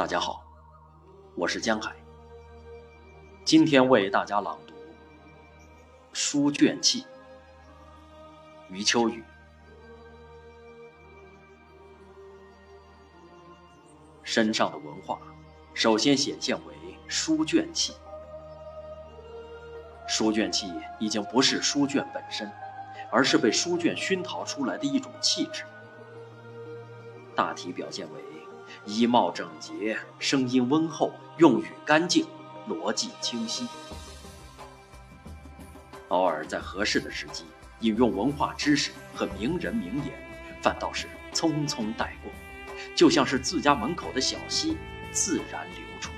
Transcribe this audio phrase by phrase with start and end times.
[0.00, 0.42] 大家好，
[1.34, 1.94] 我是江海。
[3.44, 4.72] 今天为大家朗读
[6.14, 7.02] 《书卷气》，
[8.70, 9.22] 余秋雨。
[14.22, 15.18] 身上的文化，
[15.74, 16.74] 首先显现为
[17.06, 17.92] 书卷气。
[20.08, 22.50] 书卷气已经不是书卷本身，
[23.12, 25.62] 而是被书卷熏陶出来的一种气质。
[27.36, 28.39] 大体表现为。
[28.84, 32.26] 衣帽整洁，声音温厚，用语干净，
[32.68, 33.66] 逻辑清晰。
[36.08, 37.44] 偶尔在合适的时机
[37.80, 40.12] 引用文化知识和名人名言，
[40.60, 42.32] 反倒是匆匆带过，
[42.96, 44.76] 就像是自家门口的小溪，
[45.12, 46.10] 自然流出。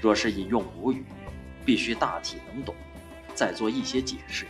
[0.00, 1.04] 若是引用古语，
[1.64, 2.74] 必须大体能懂，
[3.34, 4.46] 再做一些解释，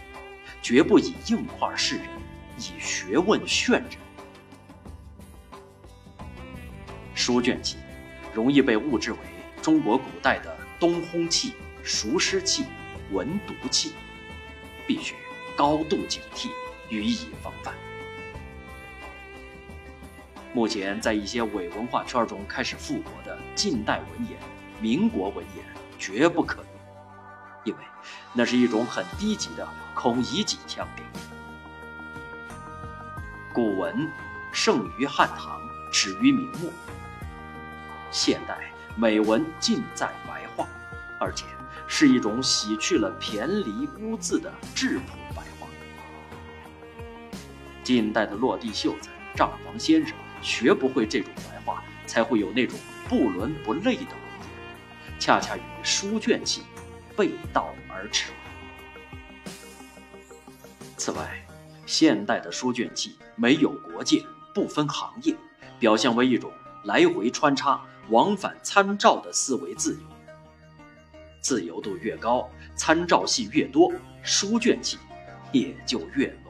[0.62, 2.06] 绝不以硬话示人，
[2.58, 3.98] 以学问炫人。
[7.28, 7.76] 书卷气，
[8.32, 9.18] 容易被误置为
[9.60, 12.64] 中国古代的东烘气、熟湿气、
[13.10, 13.92] 文读气，
[14.86, 15.14] 必须
[15.54, 16.48] 高度警惕，
[16.88, 17.74] 予以防范。
[20.54, 24.38] 目前在一些伪文化圈中开始复活的近代文言、
[24.80, 25.62] 民国文言，
[25.98, 26.66] 绝不可用，
[27.64, 27.78] 因为
[28.32, 31.04] 那是一种很低级的孔乙己腔调。
[33.52, 34.10] 古文
[34.50, 35.60] 盛于汉唐，
[35.92, 36.70] 始于明末。
[38.10, 38.58] 现代
[38.96, 40.66] 美文尽在白话，
[41.20, 41.44] 而且
[41.86, 45.68] 是一种洗去了骈离污渍的质朴白话。
[47.84, 52.78] 近代的落地秀才、账房先生学不会这种白话，才会有那种
[53.08, 56.62] 不伦不类的文言，恰恰与书卷气
[57.16, 58.32] 背道而驰。
[60.96, 61.46] 此外，
[61.86, 65.34] 现代的书卷气没有国界，不分行业，
[65.78, 66.52] 表现为一种
[66.84, 67.80] 来回穿插。
[68.10, 70.00] 往返参照的思维自由，
[71.40, 74.98] 自由度越高，参照系越多，书卷气
[75.52, 76.47] 也就越浓。